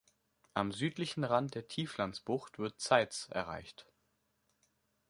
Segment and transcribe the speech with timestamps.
[0.55, 3.85] Am südlichen Rand der Tieflandsbucht wird Zeitz erreicht.